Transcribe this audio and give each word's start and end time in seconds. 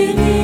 Singing. 0.00 0.39